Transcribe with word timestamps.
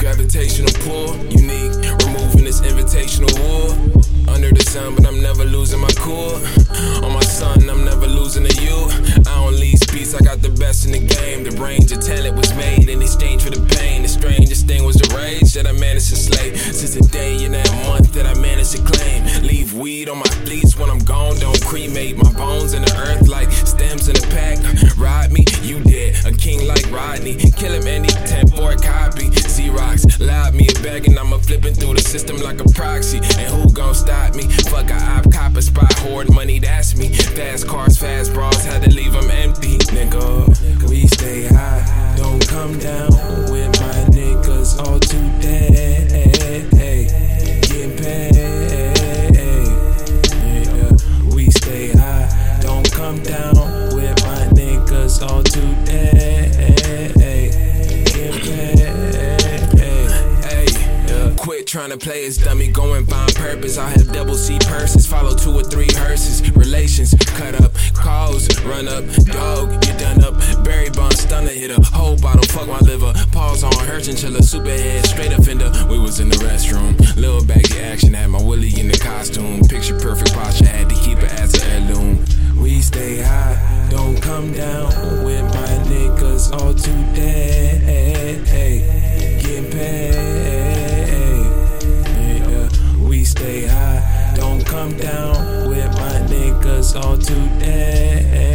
gravitational 0.00 0.72
pull, 0.80 1.14
unique, 1.28 1.76
removing 2.00 2.44
this 2.44 2.60
invitational 2.62 3.30
war. 3.44 3.68
Under 4.32 4.50
the 4.50 4.62
sun, 4.62 4.94
but 4.94 5.06
I'm 5.06 5.20
never 5.20 5.44
losing 5.44 5.80
my 5.80 5.92
core. 5.98 6.40
On 7.04 7.12
my 7.12 7.20
son, 7.20 7.68
I'm 7.68 7.84
never 7.84 8.06
losing 8.06 8.46
to 8.46 8.62
you. 8.62 8.88
I 9.26 9.34
don't 9.44 9.56
lead 9.56 9.76
speeds, 9.82 10.14
I 10.14 10.20
got 10.20 10.40
the 10.40 10.48
best 10.48 10.86
in 10.86 10.92
the 10.92 11.04
game. 11.04 11.44
The 11.44 11.50
range 11.60 11.92
of 11.92 12.00
talent 12.00 12.36
was 12.36 12.54
made 12.54 12.88
in 12.88 13.02
exchange 13.02 13.42
for 13.42 13.50
the 13.50 13.60
pain. 13.76 14.02
The 14.02 14.08
strangest 14.08 14.66
thing 14.66 14.84
was 14.84 14.96
the 14.96 15.14
rage 15.14 15.52
that 15.54 15.66
I 15.66 15.72
managed 15.72 16.08
to 16.10 16.16
slay. 16.16 16.54
Since 16.56 16.94
the 16.94 17.06
day 17.08 17.44
in 17.44 17.52
that 17.52 17.70
month 17.86 18.14
that 18.14 18.24
I 18.24 18.34
managed 18.40 18.72
to 18.76 18.82
claim. 18.82 19.26
Leave 19.42 19.74
weed 19.74 20.08
on 20.08 20.18
my 20.18 20.32
fleece 20.46 20.78
when 20.78 20.88
I'm 20.88 21.00
gone, 21.00 21.36
don't 21.38 21.60
cremate 21.62 22.16
my 22.16 22.32
bones 22.32 22.72
in 22.72 22.82
the 22.82 22.94
earth 22.96 23.28
like 23.28 23.50
stems 23.50 24.08
in 24.08 24.16
a 24.16 24.26
pack. 24.32 24.58
Ride 24.96 25.32
me, 25.32 25.44
you 25.60 25.82
dead. 25.82 26.24
A 26.24 26.32
king 26.32 26.66
like 26.66 26.88
Rodney, 26.90 27.36
kill 27.36 27.72
him 27.72 27.86
any 27.86 28.08
10 28.08 28.48
for 28.48 28.72
a 28.72 28.76
copy. 28.76 29.28
Xerox, 29.70 30.20
loud 30.24 30.54
me 30.54 30.66
a 30.68 30.82
bag, 30.82 31.06
and 31.06 31.18
I'm 31.18 31.32
a 31.32 31.38
flipping 31.38 31.74
through 31.74 31.94
the 31.94 32.00
system 32.00 32.36
like 32.38 32.60
a 32.60 32.68
proxy. 32.70 33.18
And 33.18 33.52
who 33.52 33.72
gon' 33.72 33.94
stop 33.94 34.34
me? 34.34 34.44
Fuck 34.70 34.90
a 34.90 34.94
op, 34.94 35.32
cop 35.32 35.56
a 35.56 35.62
spot, 35.62 35.92
hoard 36.00 36.32
money, 36.32 36.58
that's 36.58 36.96
me. 36.96 37.14
Fast 37.14 37.66
cars, 37.68 37.89
trying 61.70 61.90
to 61.90 61.96
play 61.96 62.26
as 62.26 62.36
dummy, 62.36 62.66
go 62.66 62.94
and 62.94 63.08
find 63.08 63.32
purpose. 63.36 63.78
I 63.78 63.90
have 63.90 64.12
double 64.12 64.34
C 64.34 64.58
purses, 64.58 65.06
follow 65.06 65.36
two 65.36 65.52
or 65.52 65.62
three 65.62 65.86
hearses. 65.92 66.42
Relations, 66.56 67.14
cut 67.36 67.54
up, 67.62 67.72
calls, 67.94 68.48
run 68.64 68.88
up, 68.88 69.04
dog, 69.26 69.72
you 69.86 69.92
done 69.96 70.24
up. 70.24 70.34
Barry 70.64 70.90
Bond, 70.90 71.16
stunner, 71.16 71.50
hit 71.50 71.70
a 71.70 71.80
whole 71.80 72.18
bottle, 72.18 72.42
fuck 72.42 72.66
my 72.66 72.80
liver. 72.80 73.12
Pause 73.30 73.62
on 73.62 73.86
her 73.86 74.00
chinchilla, 74.00 74.40
superhead, 74.40 75.06
straight 75.06 75.32
offender. 75.32 75.70
We 75.88 76.00
was 76.00 76.18
in 76.18 76.28
the 76.28 76.36
restroom, 76.38 76.98
little 77.14 77.44
baggy 77.44 77.78
action, 77.78 78.14
had 78.14 78.30
my 78.30 78.42
Willie 78.42 78.74
in 78.80 78.88
the 78.88 78.98
costume. 78.98 79.60
Picture 79.68 79.96
perfect 80.00 80.34
posture, 80.34 80.66
had 80.66 80.88
to 80.88 80.96
keep 80.96 81.18
it 81.18 81.30
as 81.34 81.54
an 81.54 81.70
heirloom. 81.70 82.24
We 82.60 82.80
stay 82.80 83.22
high, 83.22 83.86
don't 83.90 84.20
come 84.20 84.52
down 84.52 84.88
with 85.24 85.44
my 85.54 85.72
niggas 85.86 86.52
all 86.52 86.74
today. 86.74 87.60
Getting 87.90 88.44
come 94.80 94.96
down 94.96 95.68
with 95.68 95.92
my 95.98 96.16
niggas 96.30 96.96
all 96.96 97.18
today. 97.18 98.49